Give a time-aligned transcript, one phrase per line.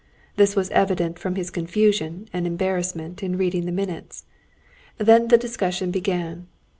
[0.35, 4.25] This was evident from his confusion and embarrassment in reading the minutes.
[4.97, 6.47] Then the discussion began.